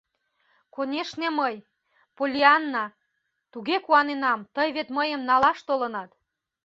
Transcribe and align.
—Конешне, 0.75 1.27
мый— 1.39 1.55
Поллианна, 2.17 2.85
туге 3.51 3.77
куаненам, 3.85 4.39
тый 4.55 4.67
вет 4.75 4.87
мыйым 4.97 5.21
налаш 5.29 5.59
толынат! 5.67 6.09